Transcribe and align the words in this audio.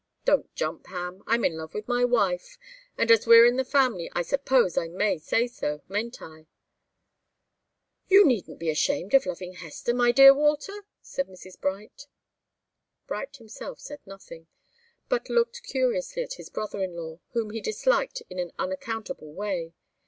Don't 0.25 0.51
jump, 0.55 0.87
Ham! 0.87 1.21
I'm 1.27 1.45
in 1.45 1.57
love 1.57 1.75
with 1.75 1.87
my 1.87 2.03
wife, 2.03 2.57
and 2.97 3.11
as 3.11 3.27
we're 3.27 3.45
in 3.45 3.57
the 3.57 3.63
family 3.63 4.09
I 4.15 4.23
suppose 4.23 4.75
I 4.75 4.87
may 4.87 5.19
say 5.19 5.45
so, 5.45 5.83
mayn't 5.87 6.23
I?" 6.23 6.47
"You 8.07 8.25
needn't 8.25 8.57
be 8.57 8.71
ashamed 8.71 9.13
of 9.13 9.27
loving 9.27 9.53
Hester, 9.53 9.93
my 9.93 10.11
dear 10.11 10.33
Walter!" 10.33 10.85
cried 11.03 11.27
Mrs. 11.27 11.61
Bright. 11.61 12.07
Bright 13.05 13.37
himself 13.37 13.79
said 13.79 13.99
nothing, 14.07 14.47
but 15.07 15.29
looked 15.29 15.61
curiously 15.61 16.23
at 16.23 16.33
his 16.33 16.49
brother 16.49 16.81
in 16.81 16.95
law, 16.95 17.19
whom 17.33 17.51
he 17.51 17.61
disliked 17.61 18.23
in 18.27 18.39
an 18.39 18.53
unaccountable 18.57 19.31
way. 19.31 19.75